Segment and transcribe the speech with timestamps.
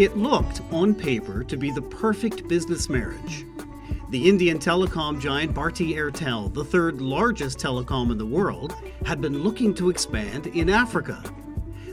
[0.00, 3.44] It looked, on paper, to be the perfect business marriage.
[4.08, 8.74] The Indian telecom giant Bharti Airtel, the third largest telecom in the world,
[9.04, 11.22] had been looking to expand in Africa.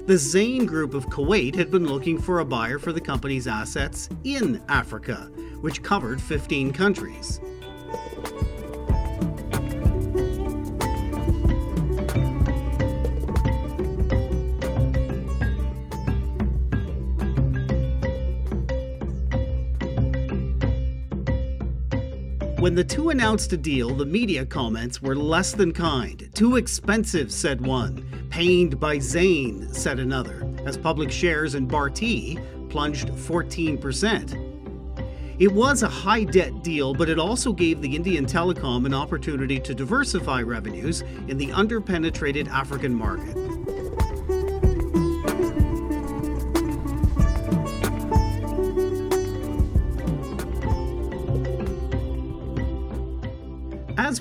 [0.05, 4.07] The Zain Group of Kuwait had been looking for a buyer for the company's assets
[4.23, 5.29] in Africa,
[5.59, 7.41] which covered 15 countries.
[22.67, 26.29] When the two announced a deal, the media comments were less than kind.
[26.33, 28.05] Too expensive, said one.
[28.29, 32.37] Pained by Zain, said another, as public shares in Bharti
[32.69, 35.39] plunged 14%.
[35.39, 39.61] It was a high debt deal, but it also gave the Indian telecom an opportunity
[39.61, 43.56] to diversify revenues in the underpenetrated African market.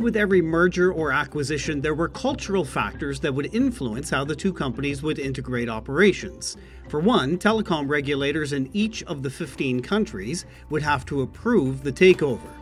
[0.06, 4.52] With every merger or acquisition, there were cultural factors that would influence how the two
[4.52, 6.56] companies would integrate operations.
[6.88, 11.90] For one, telecom regulators in each of the 15 countries would have to approve the
[11.90, 12.52] takeover.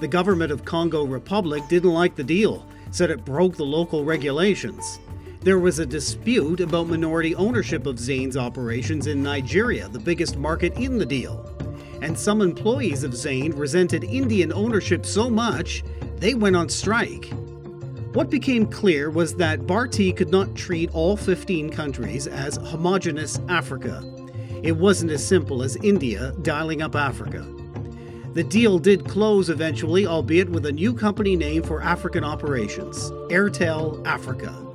[0.00, 4.98] The government of Congo Republic didn't like the deal, said it broke the local regulations.
[5.40, 10.72] There was a dispute about minority ownership of Zain's operations in Nigeria, the biggest market
[10.78, 11.44] in the deal.
[12.00, 15.82] And some employees of Zain resented Indian ownership so much
[16.18, 17.32] they went on strike.
[18.12, 24.02] What became clear was that Bharti could not treat all 15 countries as homogenous Africa.
[24.62, 27.46] It wasn't as simple as India dialing up Africa.
[28.32, 34.04] The deal did close eventually, albeit with a new company name for African operations Airtel
[34.06, 34.65] Africa.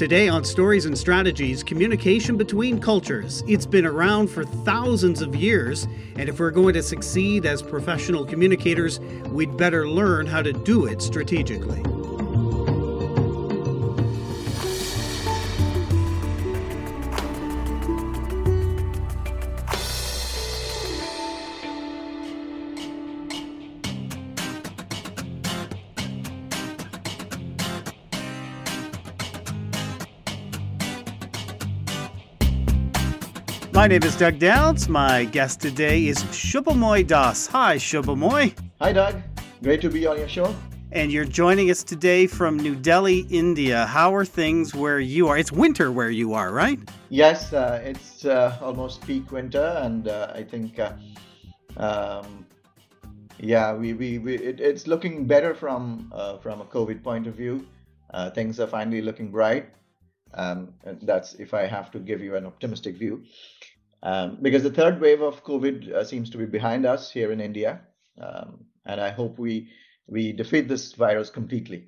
[0.00, 3.44] Today on Stories and Strategies, communication between cultures.
[3.46, 8.24] It's been around for thousands of years, and if we're going to succeed as professional
[8.24, 11.82] communicators, we'd better learn how to do it strategically.
[33.80, 34.90] My name is Doug Downs.
[34.90, 37.46] My guest today is Subhamoy Das.
[37.46, 38.54] Hi, Subhamoy.
[38.78, 39.14] Hi, Doug.
[39.62, 40.54] Great to be on your show.
[40.92, 43.86] And you're joining us today from New Delhi, India.
[43.86, 45.38] How are things where you are?
[45.38, 46.78] It's winter where you are, right?
[47.08, 50.92] Yes, uh, it's uh, almost peak winter, and uh, I think, uh,
[51.78, 52.44] um,
[53.38, 57.34] yeah, we, we, we it, it's looking better from uh, from a COVID point of
[57.34, 57.66] view.
[58.12, 59.70] Uh, things are finally looking bright.
[60.34, 63.24] Um, that's if I have to give you an optimistic view.
[64.02, 67.40] Um, because the third wave of COVID uh, seems to be behind us here in
[67.40, 67.80] India,
[68.18, 69.68] um, and I hope we
[70.06, 71.86] we defeat this virus completely.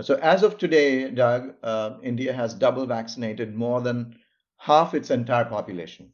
[0.00, 4.16] So as of today, Doug, uh, India has double vaccinated more than
[4.56, 6.12] half its entire population,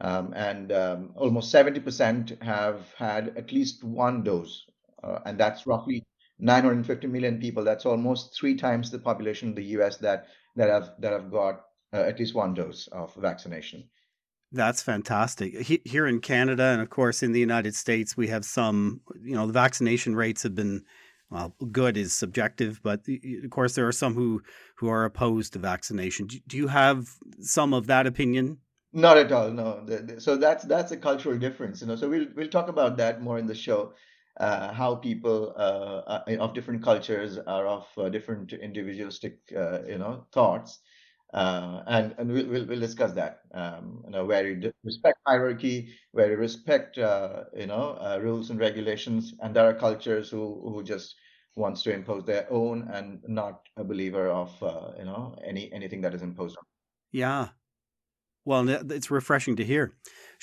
[0.00, 4.66] um, and um, almost 70% have had at least one dose,
[5.02, 6.04] uh, and that's roughly
[6.38, 7.64] 950 million people.
[7.64, 9.96] That's almost three times the population of the U.S.
[9.98, 13.84] that that have that have got uh, at least one dose of vaccination.
[14.52, 15.54] That's fantastic.
[15.84, 19.48] Here in Canada, and of course in the United States, we have some, you know,
[19.48, 20.84] the vaccination rates have been,
[21.28, 24.42] well, good is subjective, but of course there are some who,
[24.76, 26.28] who are opposed to vaccination.
[26.46, 27.08] Do you have
[27.40, 28.58] some of that opinion?
[28.92, 29.84] Not at all, no.
[30.18, 31.96] So that's that's a cultural difference, you know.
[31.96, 33.92] So we'll we'll talk about that more in the show.
[34.40, 39.98] Uh, how people uh, uh of different cultures are of uh, different individualistic, uh, you
[39.98, 40.80] know, thoughts
[41.32, 43.40] and and we'll, we'll, we'll discuss that.
[43.52, 49.34] Um, you know, where you respect hierarchy, where you respect you know rules and regulations,
[49.40, 51.14] and there are cultures who who just
[51.56, 54.50] wants to impose their own and not a believer of
[54.98, 56.64] you know any anything that is imposed on.
[57.12, 57.48] Yeah.
[58.44, 59.94] Well, it's refreshing to hear.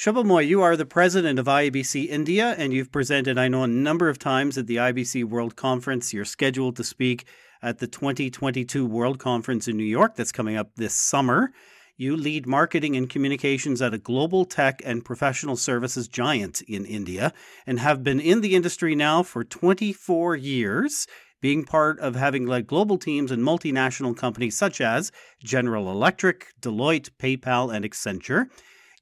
[0.02, 4.10] Subhamoy, you are the president of IABC India, and you've presented, I know, a number
[4.10, 6.12] of times at the IABC World Conference.
[6.12, 7.28] You're scheduled to speak
[7.62, 11.52] at the 2022 World Conference in New York that's coming up this summer.
[11.98, 17.32] You lead marketing and communications at a global tech and professional services giant in India
[17.68, 21.06] and have been in the industry now for 24 years,
[21.42, 25.12] being part of having led global teams in multinational companies such as
[25.44, 28.48] General Electric, Deloitte, PayPal, and Accenture.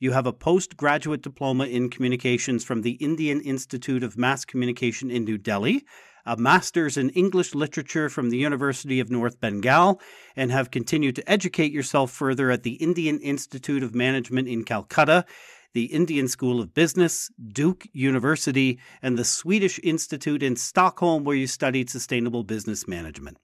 [0.02, 5.26] You have a postgraduate diploma in communications from the Indian Institute of Mass Communication in
[5.26, 5.84] New Delhi,
[6.26, 10.00] a master's in English literature from the University of North Bengal,
[10.38, 15.26] and have continued to educate yourself further at the Indian Institute of Management in Calcutta.
[15.74, 21.46] the Indian School of Business, Duke University, and the Swedish Institute in Stockholm, where you
[21.46, 23.38] studied sustainable business management.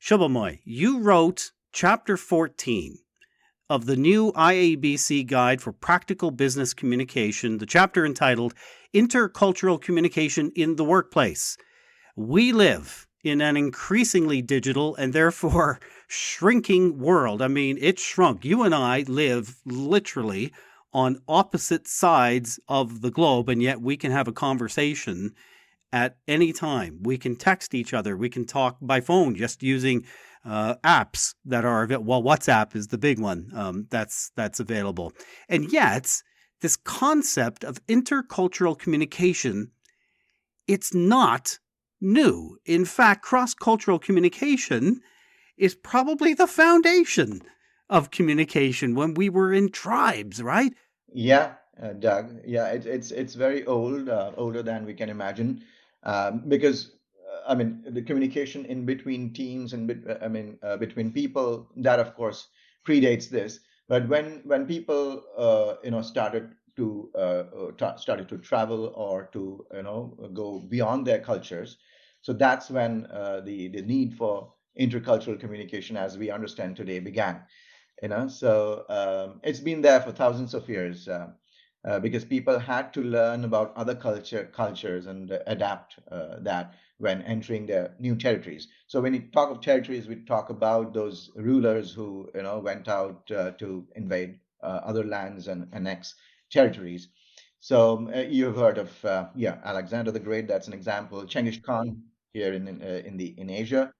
[0.00, 2.98] Subhamoy, you wrote chapter 14
[3.72, 8.52] of the new IABC Guide for Practical Business Communication, the chapter entitled
[8.92, 11.56] Intercultural Communication in the Workplace.
[12.14, 17.40] We live in an increasingly digital and therefore shrinking world.
[17.40, 18.44] I mean, it shrunk.
[18.44, 20.52] You and I live literally
[20.92, 25.34] on opposite sides of the globe, and yet we can have a conversation
[25.92, 27.00] at any time.
[27.02, 28.16] We can text each other.
[28.16, 30.04] We can talk by phone just using
[30.44, 32.06] uh, apps that are available.
[32.06, 35.12] Well, WhatsApp is the big one um, that's that's available,
[35.48, 36.22] and yet
[36.60, 39.72] this concept of intercultural communication,
[40.66, 41.58] it's not
[42.00, 42.58] new.
[42.64, 45.00] In fact, cross cultural communication
[45.56, 47.42] is probably the foundation
[47.90, 50.72] of communication when we were in tribes, right?
[51.12, 52.40] Yeah, uh, Doug.
[52.46, 55.62] Yeah, it, it's it's very old, uh, older than we can imagine,
[56.04, 56.92] um, because
[57.30, 59.90] uh, I mean the communication in between teams and
[60.22, 62.48] I mean uh, between people that of course
[62.86, 63.60] predates this.
[63.88, 67.44] But when when people uh, you know started to uh,
[67.76, 71.76] t- started to travel or to you know go beyond their cultures,
[72.20, 77.42] so that's when uh, the the need for intercultural communication, as we understand today, began.
[78.02, 81.28] You know, so um, it's been there for thousands of years uh,
[81.84, 87.22] uh, because people had to learn about other culture cultures and adapt uh, that when
[87.22, 88.68] entering their new territories.
[88.86, 92.88] So when we talk of territories, we talk about those rulers who you know went
[92.88, 96.14] out uh, to invade uh, other lands and annex
[96.50, 97.08] territories.
[97.60, 98.90] So um, you've heard of
[99.34, 100.48] yeah Alexander the Great.
[100.48, 101.22] That's an example.
[101.24, 102.02] Chengiz Khan
[102.32, 103.92] here in in, uh, in the in Asia,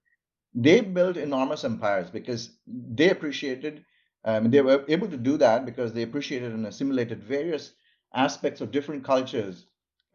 [0.55, 3.85] they built enormous empires because they appreciated.
[4.25, 7.73] Um, they were able to do that because they appreciated and assimilated various
[8.13, 9.65] aspects of different cultures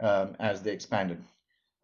[0.00, 1.22] um, as they expanded.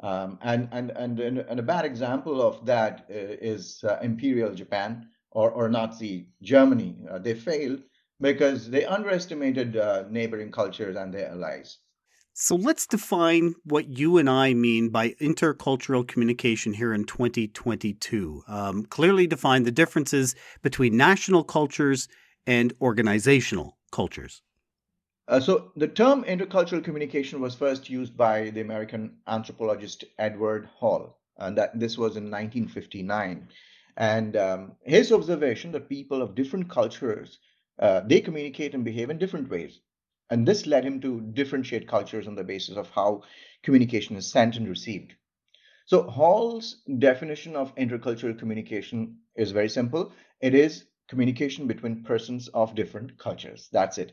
[0.01, 5.51] Um, and, and, and, and a bad example of that uh, uh, Imperial Japan or,
[5.51, 6.97] or Nazi Germany.
[7.11, 7.83] Uh, they failed
[8.21, 11.79] because they underestimated uh, neighboring cultures and their allies.
[12.37, 18.43] So let's define what you and I mean by intercultural communication here in 2022.
[18.49, 22.09] Um, clearly define the differences between national cultures
[22.45, 24.43] and organizational cultures.
[25.29, 31.21] Uh, so the term intercultural communication was first used by the American anthropologist Edward Hall,
[31.39, 33.47] and that this was in 1959.
[33.97, 37.39] And um, his observation that people of different cultures
[37.79, 39.81] uh, they communicate and behave in different ways
[40.31, 43.23] and this led him to differentiate cultures on the basis of how
[43.63, 45.15] communication is sent and received.
[45.87, 50.13] So Hall's definition of intercultural communication is very simple.
[50.41, 53.69] It is communication between persons of different cultures.
[53.71, 54.13] That's it.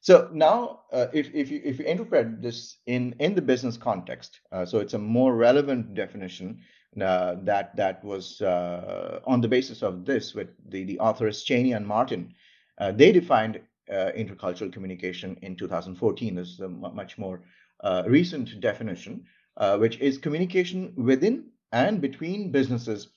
[0.00, 4.40] So now, uh, if, if, you, if you interpret this in, in the business context,
[4.50, 6.60] uh, so it's a more relevant definition
[7.00, 11.72] uh, that, that was uh, on the basis of this with the, the authors Chaney
[11.72, 12.34] and Martin.
[12.78, 16.34] Uh, they defined intercultural communication in 2014.
[16.34, 17.42] This is a much more
[17.82, 19.24] uh, recent definition,
[19.56, 23.08] uh, which is communication within and between businesses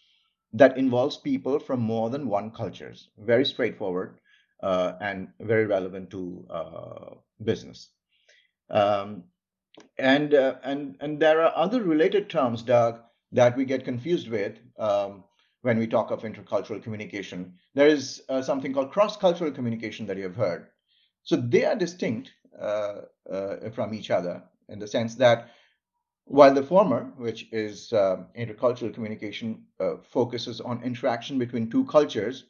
[0.53, 3.09] that involves people from more than one cultures.
[3.17, 4.19] Very straightforward
[4.63, 7.89] uh, and very relevant to uh, business.
[8.69, 9.25] Um,
[9.97, 13.01] and uh, and and there are other related terms, Doug,
[13.33, 14.57] that we get confused with.
[14.79, 15.25] Um,
[15.65, 17.51] when we talk of intercultural communication.
[17.73, 20.67] There is uh, something called cross-cultural communication that you have heard.
[21.23, 22.31] So they are distinct
[22.61, 25.49] uh, uh, from each other in the sense that
[26.25, 32.43] while the former, which is uh, intercultural communication, uh, focuses on interaction between two cultures,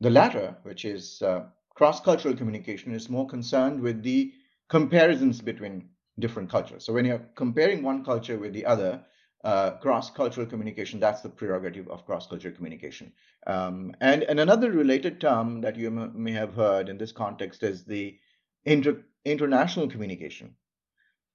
[0.00, 1.44] the latter, which is uh,
[1.74, 4.32] cross-cultural communication, is more concerned with the
[4.70, 6.86] comparisons between different cultures.
[6.86, 9.04] So when you're comparing one culture with the other,
[9.44, 11.00] uh, cross-cultural communication.
[11.00, 13.12] That's the prerogative of cross-cultural communication.
[13.46, 17.62] Um, and, and another related term that you m- may have heard in this context
[17.62, 18.18] is the
[18.64, 20.54] inter- international communication.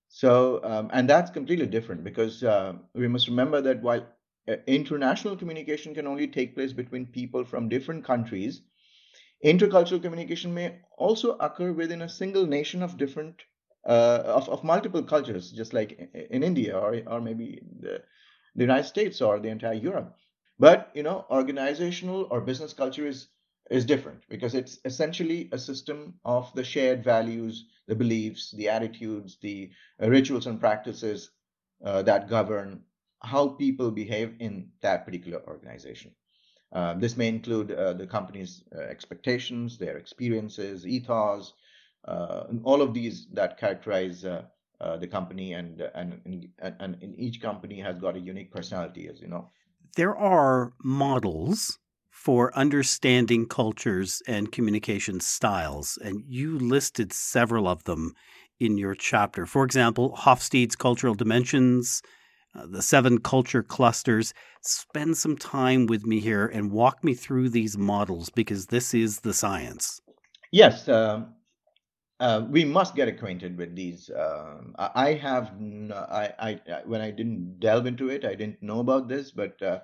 [0.07, 4.05] So, um, and that's completely different because uh, we must remember that while
[4.47, 8.61] uh, international communication can only take place between people from different countries,
[9.43, 13.43] intercultural communication may also occur within a single nation of different
[13.85, 18.01] uh, of, of multiple cultures, just like in India or, or maybe the,
[18.55, 20.15] the United States or the entire Europe.
[20.57, 23.27] But you know, organizational or business culture is
[23.71, 29.37] is different because it's essentially a system of the shared values, the beliefs, the attitudes,
[29.41, 31.31] the uh, rituals and practices
[31.83, 32.83] uh, that govern
[33.21, 36.11] how people behave in that particular organization.
[36.71, 41.53] Uh, this may include uh, the company's uh, expectations, their experiences, ethos,
[42.63, 44.43] all of these that characterize uh,
[44.81, 49.07] uh, the company, and, and and and in each company has got a unique personality,
[49.07, 49.49] as you know.
[49.95, 58.13] There are models for understanding cultures and communication styles, and you listed several of them
[58.59, 59.45] in your chapter.
[59.45, 62.01] For example, Hofstede's cultural dimensions,
[62.53, 64.33] uh, the seven culture clusters.
[64.61, 69.21] Spend some time with me here and walk me through these models because this is
[69.21, 70.01] the science.
[70.51, 71.25] Yes, uh,
[72.19, 74.09] uh, we must get acquainted with these.
[74.09, 75.51] Um, I have,
[75.91, 79.79] I, I, when I didn't delve into it, I didn't know about this, but uh,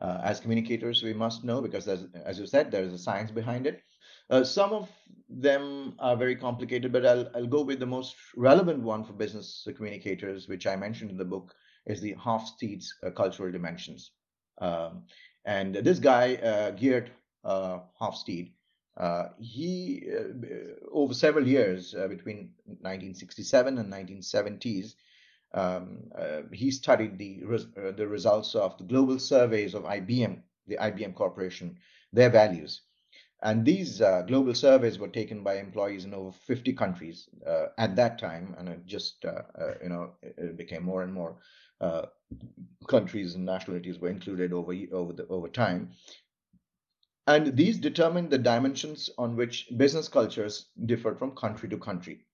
[0.00, 3.66] uh, as communicators, we must know because, as you said, there is a science behind
[3.66, 3.82] it.
[4.28, 4.88] Uh, some of
[5.28, 9.66] them are very complicated, but I'll, I'll go with the most relevant one for business
[9.76, 11.54] communicators, which I mentioned in the book,
[11.86, 14.12] is the Hofstede's uh, cultural dimensions.
[14.60, 15.04] Um,
[15.46, 17.10] and this guy, uh, Geert
[17.44, 18.52] Hofstede,
[19.40, 24.96] he uh, over several years between 1967 and 1970s,
[25.54, 26.10] um,
[26.52, 31.76] he studied the res- the results of the global surveys of IBM, the IBM Corporation,
[32.12, 32.82] their values.
[33.42, 37.96] And these uh, global surveys were taken by employees in over 50 countries uh, at
[37.96, 39.42] that time, and it just uh,
[39.82, 41.36] you know it became more and more
[41.80, 42.06] uh,
[42.88, 45.90] countries and nationalities were included over over the over time
[47.30, 52.26] and these determine the dimensions on which business cultures differ from country to country.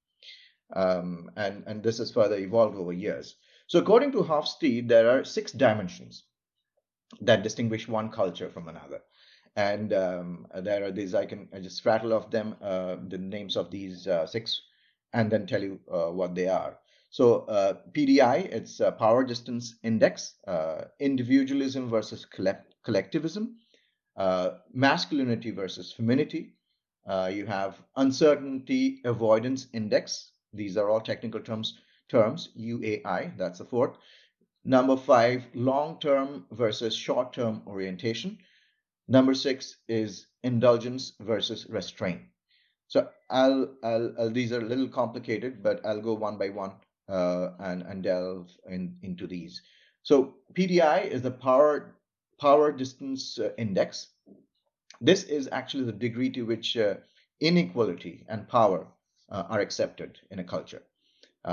[0.74, 3.36] Um, and and this has further evolved over years.
[3.66, 6.24] So according to hofstede there are six dimensions
[7.20, 9.02] that distinguish one culture from another.
[9.56, 13.56] And um, there are these i can I just rattle off them uh, the names
[13.56, 14.60] of these uh, six
[15.12, 16.78] and then tell you uh, what they are.
[17.10, 23.56] So uh, PDI, it's a power distance index, uh, individualism versus collect- collectivism,
[24.16, 26.54] uh, masculinity versus femininity.
[27.06, 30.32] Uh, you have uncertainty avoidance index.
[30.52, 31.78] These are all technical terms.
[32.08, 33.36] Terms UAI.
[33.36, 33.96] That's the fourth.
[34.64, 38.38] Number five, long-term versus short-term orientation.
[39.08, 42.22] Number six is indulgence versus restraint.
[42.88, 46.72] So I'll, I'll, I'll, these are a little complicated, but I'll go one by one
[47.08, 49.62] uh, and, and delve in, into these.
[50.02, 51.95] So PDI is the power,
[52.40, 54.08] power distance uh, index.
[55.00, 56.94] This is actually the degree to which uh,
[57.40, 58.86] inequality and power
[59.30, 60.82] uh, are accepted in a culture.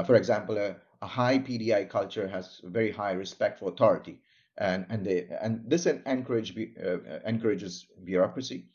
[0.07, 4.21] For example, a, a, high PDI culture has very high respect for authority,
[4.57, 6.97] and and they and this encourage, uh,
[7.27, 8.65] encourages bureaucracy.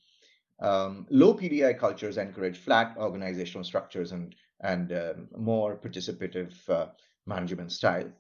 [0.61, 6.87] Um, low PDI cultures encourage flat organizational structures and and um, more participative uh,
[7.27, 8.11] management style.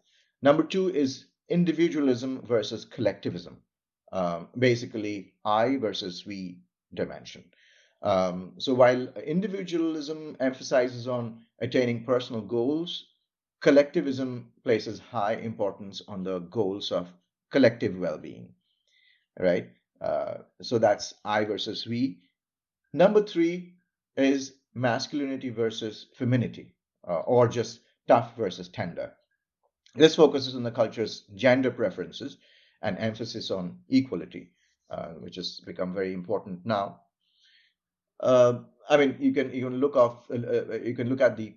[0.43, 3.59] Number two is individualism versus collectivism.
[4.13, 6.59] Um, basically, I versus we
[6.95, 7.45] dimension.
[8.03, 13.07] Um, so while individualism emphasizes on attaining personal goals,
[13.61, 17.09] collectivism places high importance on the goals of
[17.51, 18.51] collective well-being.
[19.39, 19.71] Right.
[20.01, 22.21] Uh, so that's I versus we.
[22.93, 23.75] Number three
[24.17, 26.75] is masculinity versus femininity,
[27.07, 29.13] uh, or just tough versus tender.
[29.95, 32.37] This focuses on the culture's gender preferences
[32.83, 34.51] and emphasis on equality,
[34.91, 37.01] uh, which has become very important now.
[38.21, 41.37] Uh, I mean, you can you can look off uh, uh, you can look at
[41.37, 41.55] the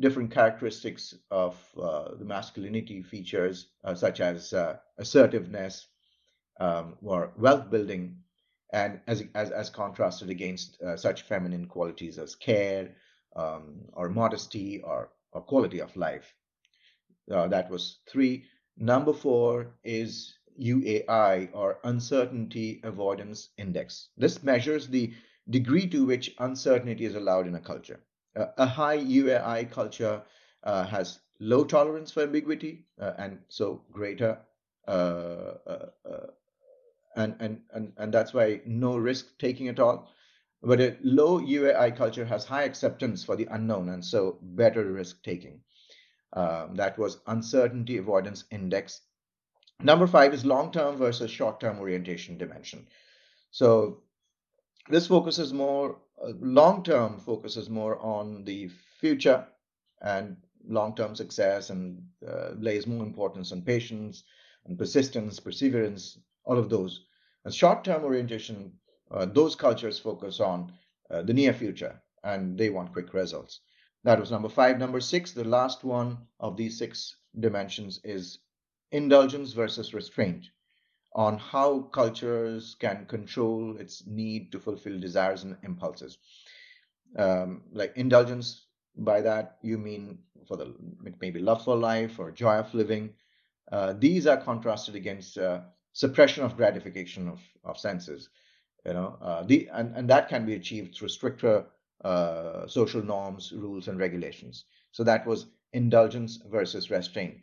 [0.00, 4.52] different characteristics of uh, the masculinity features, such as
[4.98, 5.86] assertiveness
[6.58, 8.16] um, or wealth building,
[8.72, 12.94] and as as, as contrasted against such feminine qualities as care
[13.36, 16.34] um, or modesty or, or quality of life.
[17.30, 18.44] Uh, that was three.
[18.76, 24.08] Number four is UAI or Uncertainty Avoidance Index.
[24.16, 25.12] This measures the
[25.48, 28.00] degree to which uncertainty is allowed in a culture.
[28.36, 30.22] Uh, a high UAI culture
[30.62, 34.38] uh, has low tolerance for ambiguity uh, and so greater
[34.88, 34.90] uh,
[35.66, 35.86] uh,
[37.16, 40.08] and and and, and that's why no risk taking at all
[40.62, 45.22] but a low UAI culture has high acceptance for the unknown and so better risk
[45.22, 45.60] taking.
[46.34, 49.00] Um, that was uncertainty avoidance index.
[49.80, 52.86] Number five is long term versus short term orientation dimension.
[53.50, 54.02] So
[54.88, 58.68] this focuses more, uh, long term focuses more on the
[59.00, 59.46] future
[60.02, 60.36] and
[60.66, 64.24] long term success and uh, lays more importance on patience
[64.66, 67.06] and persistence, perseverance, all of those.
[67.44, 68.72] And short-term orientation,
[69.10, 70.72] uh, those cultures focus on
[71.10, 73.60] uh, the near future and they want quick results.
[74.04, 74.78] That was number five.
[74.78, 78.38] Number six, the last one of these six dimensions is
[78.92, 80.46] indulgence versus restraint
[81.14, 86.18] on how cultures can control its need to fulfill desires and impulses.
[87.16, 90.74] um, like indulgence by that you mean for the
[91.20, 93.10] maybe love for life or joy of living
[93.72, 95.60] uh, these are contrasted against uh,
[95.92, 98.28] suppression of gratification of, of senses
[98.86, 101.66] you know uh, the and, and that can be achieved through stricter
[102.04, 104.64] uh, social norms rules and regulations.
[104.92, 107.36] So that was indulgence versus restraint.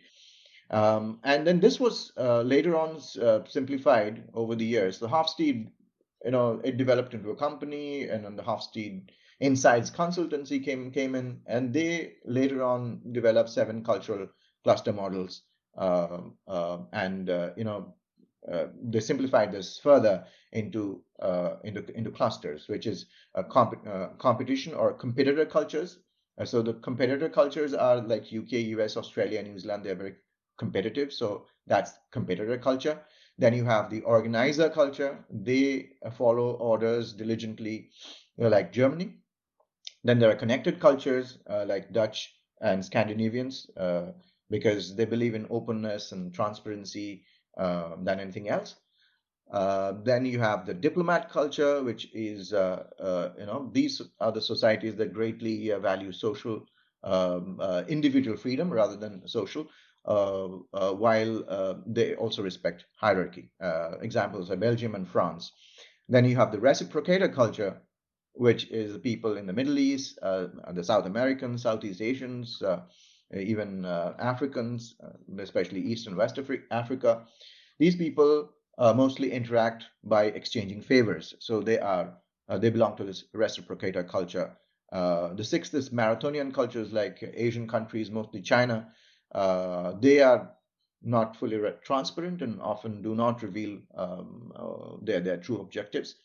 [0.69, 4.99] Um, and then this was uh, later on uh, simplified over the years.
[4.99, 5.67] The hofstede
[6.25, 11.15] you know it developed into a company and then the hofstede insights consultancy came came
[11.15, 14.27] in and they later on developed seven cultural
[14.63, 15.41] cluster models
[15.77, 17.93] uh, uh, and uh, you know
[18.49, 23.05] uh, they simplified this further into uh, into into clusters, which is
[23.49, 25.99] comp- uh, competition or competitor cultures.
[26.45, 29.83] so the competitor cultures are like UK, US, Australia, New Zealand.
[29.83, 30.15] They're very
[30.57, 32.99] competitive, so that's competitor culture.
[33.37, 35.23] Then you have the organizer culture.
[35.29, 37.89] They follow orders diligently,
[38.37, 39.13] you know, like Germany.
[40.03, 43.69] Then there are connected cultures like Dutch and Scandinavians
[44.49, 47.23] because they believe in openness and transparency
[47.61, 48.75] uh, than anything else.
[49.51, 54.31] Uh, then you have the diplomat culture, which is, uh, uh you know, these are
[54.31, 56.65] the societies that greatly uh, value social,
[57.03, 59.67] um, uh, individual freedom rather than social,
[60.03, 63.51] while they also respect hierarchy.
[64.01, 65.51] examples are Belgium and France.
[66.09, 67.79] Then you have the reciprocator culture,
[68.33, 72.63] which is the people in the Middle East, the South Americans, Southeast Asians,
[73.39, 76.39] even uh, Africans, uh, especially East and West
[76.71, 77.23] Africa.
[77.79, 81.35] These people uh, mostly interact by exchanging favors.
[81.39, 82.17] So they are
[82.59, 84.57] they belong to this reciprocator culture.
[84.91, 88.91] the sixth is marathonian cultures like Asian countries, mostly China.
[90.01, 90.51] they are
[91.03, 96.15] not fully transparent and often do not reveal um, uh, their, their true objectives.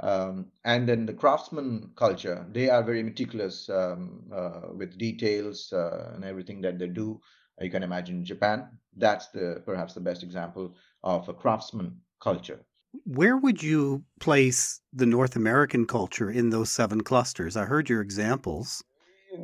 [0.00, 6.12] Um, and then the craftsman culture, they are very meticulous um, uh, with details uh,
[6.14, 7.20] and everything that they do.
[7.60, 8.68] You can imagine Japan.
[8.96, 10.74] That's the perhaps the best example
[11.04, 12.64] of a craftsman culture.
[13.04, 17.56] Where would you place the North American culture in those seven clusters?
[17.56, 18.82] I heard your examples.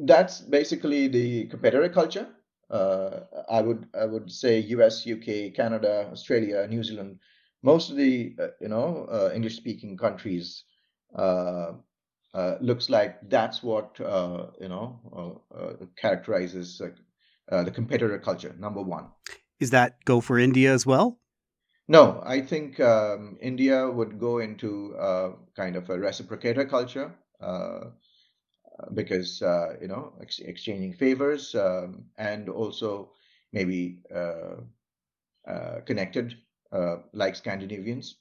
[0.03, 2.29] That's basically the competitor culture.
[2.71, 7.19] Uh, I would I would say U.S., U.K., Canada, Australia, New Zealand
[7.63, 10.65] most of the uh, you know uh, English speaking countries
[11.17, 11.73] uh,
[12.35, 15.43] uh, looks like that's what uh, you know
[15.97, 16.81] characterizes
[17.51, 18.55] the competitor culture.
[18.59, 19.11] Number one.
[19.61, 21.19] Is that go for India as well?
[21.89, 24.95] No, I think um, India would go into
[25.57, 27.15] kind of a reciprocator culture
[28.95, 29.41] because
[29.81, 33.13] you know ex- exchanging favors um, and also
[33.53, 34.03] maybe
[35.87, 36.48] connected uh,
[37.13, 38.17] like Scandinavians.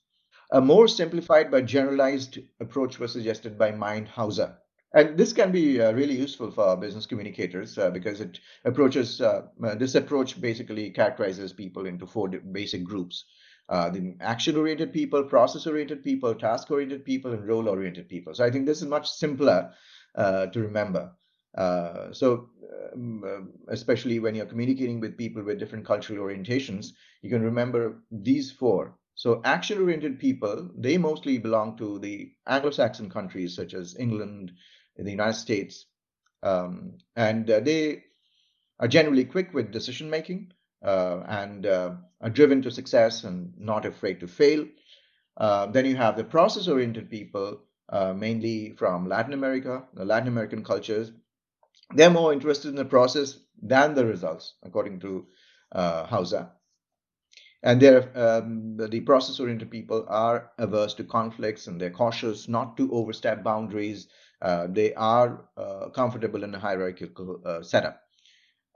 [0.51, 4.55] A more simplified but generalized approach was suggested by Mijnd Huijser.
[4.93, 9.47] And this can be uh, really useful for business communicators uh, because it approaches uh,
[9.61, 13.25] uh, this approach basically characterizes people into four basic groups:
[13.67, 18.33] uh, the action-oriented people, process-oriented people, task-oriented people, and role-oriented people.
[18.33, 19.73] So I think this is much simpler
[20.15, 21.11] to remember.
[21.57, 22.49] Uh, so,
[22.93, 26.91] um, especially when you're communicating with people with different cultural orientations,
[27.23, 28.95] you can remember these four.
[29.15, 34.51] So, action oriented people, they mostly belong to the Anglo Saxon countries such as England,
[34.95, 35.87] the United States,
[36.43, 38.03] um, and uh, they
[38.79, 40.51] are generally quick with decision making
[40.85, 44.67] uh, and are driven to success and not afraid to fail.
[45.71, 47.61] then you have the process oriented people,
[48.15, 51.11] mainly from Latin America, the Latin American cultures
[51.93, 55.25] they're more interested in the process than the results, according to
[55.71, 56.49] uh, Huijser.
[57.63, 57.83] And
[58.15, 63.43] um, the, process oriented people are averse to conflicts and they're cautious not to overstep
[63.43, 64.07] boundaries.
[64.41, 68.03] Uh, they are uh, comfortable in a hierarchical uh, setup.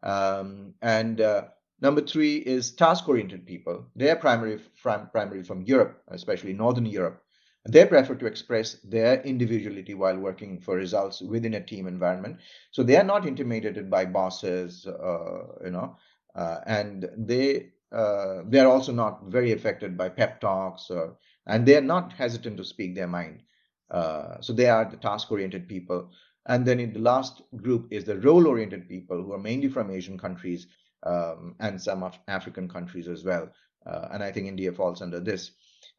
[0.01, 1.43] Um, and uh,
[1.79, 3.85] number three is task oriented people.
[3.95, 7.21] They're primarily from, primarily from Europe, especially Northern Europe.
[7.69, 12.37] They prefer to express their individuality while working for results within a team environment.
[12.71, 15.95] So they are not intimidated by bosses, uh, you know,
[16.35, 21.65] uh, and they uh, they are also not very affected by pep talks, or, and
[21.65, 23.43] they are not hesitant to speak their mind.
[23.91, 26.09] Uh, so they are the task-oriented people.
[26.47, 30.17] And then in the last group is the role-oriented people who are mainly from Asian
[30.17, 30.67] countries
[31.03, 33.49] um, and some of African countries as well.
[33.85, 35.51] Uh, and I think India falls under this.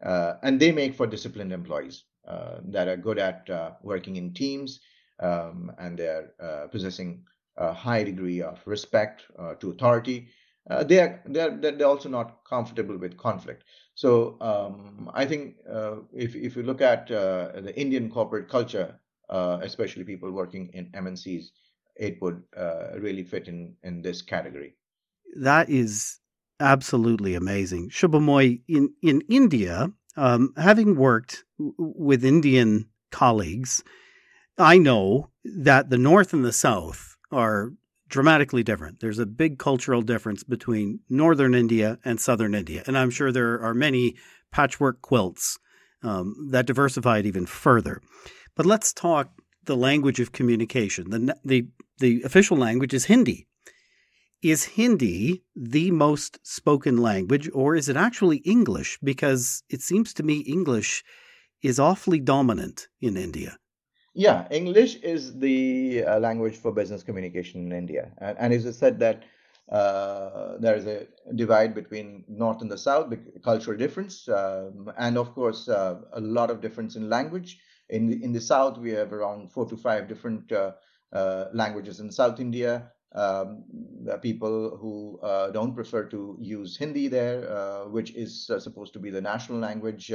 [0.02, 4.32] Uh, and they make for disciplined employees uh, that are good at uh, working in
[4.34, 4.80] teams
[5.20, 6.30] um, and they're
[6.70, 7.22] possessing
[7.56, 9.24] a high degree of respect
[9.60, 10.28] to authority.
[10.70, 13.64] Uh, they are they're, they're also not comfortable with conflict.
[13.94, 18.98] So um, I think uh, if if you look at uh, the Indian corporate culture,
[19.28, 21.46] uh, especially people working in MNCs,
[21.96, 24.76] it would uh, really fit in in this category.
[25.36, 26.20] That is
[26.62, 28.62] absolutely amazing, Subhamoy.
[28.68, 33.82] In in India, um, having worked w- with Indian colleagues,
[34.58, 37.72] I know that the North and the South are
[38.08, 39.00] dramatically different.
[39.00, 43.60] There's a big cultural difference between northern India and southern India, and I'm sure there
[43.60, 44.16] are many
[44.52, 45.58] patchwork quilts
[46.02, 48.00] um, that diversify it even further.
[48.54, 49.30] But let's talk
[49.64, 51.10] the language of communication.
[51.10, 53.46] The, the, the official language is Hindi.
[54.42, 58.98] Is Hindi the most spoken language, or is it actually English?
[59.00, 61.04] Because it seems to me English
[61.62, 63.56] is awfully dominant in India.
[64.14, 68.10] Yeah, English is the uh, language for business communication in India.
[68.18, 69.22] And, and as I said, that
[69.70, 75.32] uh, there is a divide between north and the south, cultural difference, um, and of
[75.34, 77.60] course, uh, a lot of difference in language.
[77.90, 80.72] In the, in the south, we have around four to five different uh,
[81.12, 82.90] uh, languages in South India.
[83.14, 83.64] Um,
[84.22, 89.20] people who uh, don't prefer to use Hindi there, which is supposed to be the
[89.20, 90.12] national language.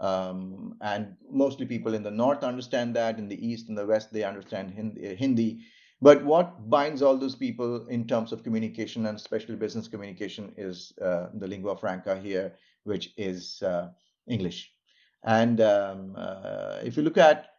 [0.00, 3.18] Um, and mostly people in the north understand that.
[3.18, 5.60] In the east and the west, they understand Hindi.
[6.02, 10.92] But what binds all those people in terms of communication and especially business communication is
[11.00, 13.90] uh, the lingua franca here, which is uh,
[14.26, 14.72] English.
[15.22, 17.51] And um, uh, if you look at uh,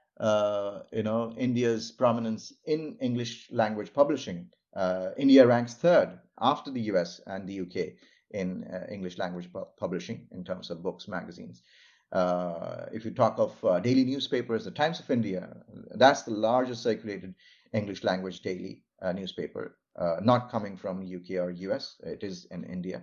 [0.91, 7.21] you know India's prominence in English language publishing, uh, India ranks third after the US
[7.27, 7.93] and the UK
[8.31, 11.63] in uh, English language pu- publishing in terms of books, magazines.
[12.11, 15.57] Uh, if you talk of uh, daily newspapers, the Times of India,
[15.95, 17.33] that's the largest circulated
[17.73, 18.83] English language daily
[19.15, 19.77] newspaper,
[20.21, 21.99] not coming from UK or US.
[22.03, 23.01] It is in India.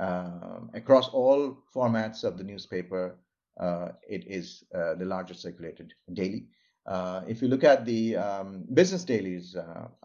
[0.00, 3.16] Um, across all formats of the newspaper, uh,
[3.58, 6.46] it is uh, the largest circulated daily.
[6.86, 9.56] Uh, if you look at the um, business dailies,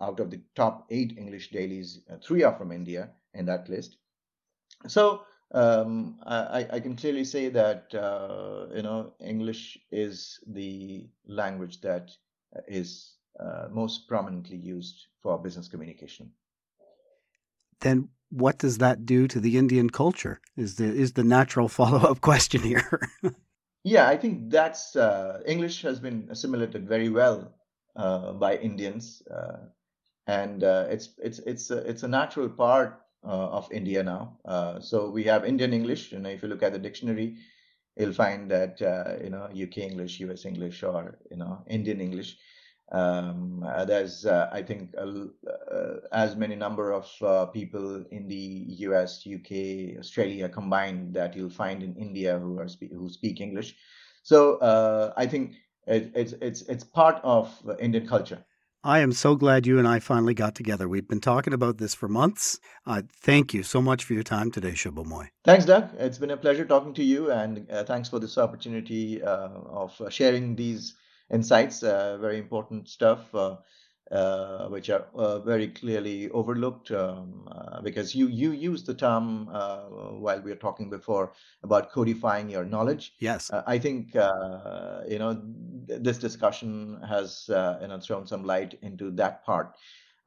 [0.02, 3.98] out of the top eight English dailies, three are from India in that list.
[4.88, 11.82] So um, I, I, can clearly say that uh, you know English is the language
[11.82, 12.12] that
[12.68, 16.32] is uh, most prominently used for business communication.
[17.80, 20.40] Then what does that do to the Indian culture?
[20.58, 23.00] Is the is the natural follow up question here?
[23.86, 27.54] Yeah, I think that's uh, English has been assimilated very well
[27.96, 29.58] uh, by Indians, uh,
[30.26, 34.40] and uh, it's it's it's a, it's a natural part uh, of India now.
[34.44, 37.38] Uh, so we have Indian English, and you know, if you look at the dictionary,
[37.96, 38.82] you'll find that
[39.24, 42.38] you know UK English, US English, or you know Indian English.
[42.92, 45.06] Um, uh, there's, uh, I think, uh,
[46.12, 51.96] as many number of people in the U.S., U.K., Australia combined that you'll find in
[51.96, 53.76] India who are spe- who speak English.
[54.24, 54.60] So
[55.18, 55.56] I think
[55.88, 58.46] it, it's it's it's part of Indian culture.
[58.86, 60.88] I am so glad you and I finally got together.
[60.88, 62.60] We've been talking about this for months.
[62.86, 65.30] Uh, thank you so much for your time today, Subhamoy.
[65.44, 65.90] Thanks, Doug.
[65.98, 70.00] It's been a pleasure talking to you, and uh, thanks for this opportunity uh, of
[70.10, 70.94] sharing these
[71.32, 73.58] insights, uh, very important stuff, uh,
[74.12, 75.08] uh, which are
[75.44, 77.48] very clearly overlooked um,
[77.84, 81.34] because you you used the term while we were talking before
[81.64, 83.14] about codifying your knowledge.
[83.20, 85.42] Yes, I think you know
[85.88, 89.76] th- this discussion has you know thrown some light into that part.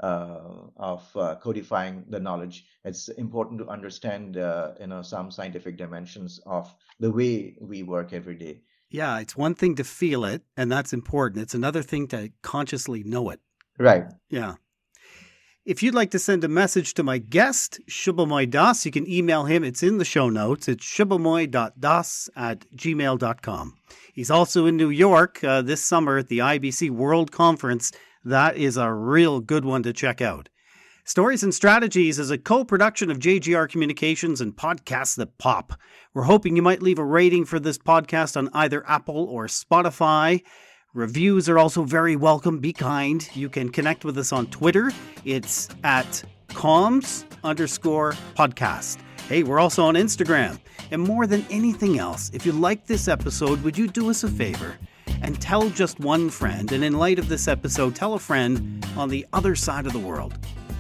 [0.01, 2.67] Uh, of uh, codifying the knowledge.
[2.85, 8.13] It's important to understand, uh, you know, some scientific dimensions of the way we work
[8.13, 8.63] every day.
[8.91, 11.43] Yeah, it's one thing to feel it, and that's important.
[11.43, 13.41] It's another thing to consciously know it.
[13.79, 14.05] Right.
[14.31, 14.55] Yeah.
[15.69, 19.45] If you'd like to send a message to my guest, Subhamoy Das, you can email
[19.45, 19.63] him.
[19.63, 20.67] It's in the show notes.
[20.67, 23.75] It's subhamoy.das at gmail.com.
[24.15, 27.93] He's also in New York uh, this summer at the IABC World Conference.
[28.25, 30.49] That is a real good one to check out.
[31.09, 35.73] Stories and Strategies is a co production of JGR Communications and Podcasts That Pop.
[36.13, 40.43] We're hoping you might leave a rating for this podcast on either Apple or Spotify.
[40.93, 42.59] Reviews are also very welcome.
[42.59, 43.27] Be kind.
[43.35, 44.93] You can connect with us on Twitter.
[45.25, 48.99] It's at comms underscore podcast.
[49.29, 50.61] Hey, we're also on Instagram.
[50.91, 54.29] And more than anything else, if you like this episode, would you do us a
[54.29, 54.77] favor
[55.23, 56.71] and tell just one friend?
[56.71, 59.99] And in light of this episode, tell a friend on the other side of the
[59.99, 60.39] world.